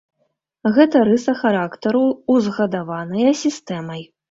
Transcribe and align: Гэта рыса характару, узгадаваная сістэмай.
Гэта 0.77 0.97
рыса 1.09 1.35
характару, 1.41 2.03
узгадаваная 2.37 3.37
сістэмай. 3.45 4.01